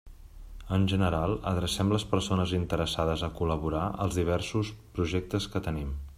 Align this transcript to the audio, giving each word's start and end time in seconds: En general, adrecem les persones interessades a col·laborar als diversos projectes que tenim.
En 0.77 0.85
general, 0.93 1.33
adrecem 1.51 1.93
les 1.95 2.05
persones 2.13 2.55
interessades 2.61 3.27
a 3.27 3.31
col·laborar 3.37 3.85
als 4.07 4.19
diversos 4.23 4.73
projectes 4.99 5.49
que 5.55 5.65
tenim. 5.71 5.97